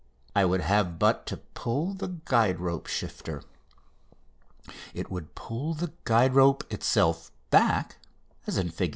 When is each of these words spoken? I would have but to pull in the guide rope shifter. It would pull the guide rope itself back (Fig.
I 0.35 0.45
would 0.45 0.61
have 0.61 0.97
but 0.97 1.27
to 1.27 1.37
pull 1.37 1.91
in 1.91 1.97
the 1.97 2.07
guide 2.25 2.59
rope 2.59 2.87
shifter. 2.87 3.43
It 4.95 5.11
would 5.11 5.35
pull 5.35 5.75
the 5.75 5.93
guide 6.05 6.33
rope 6.33 6.63
itself 6.73 7.31
back 7.51 7.99
(Fig. 8.49 8.89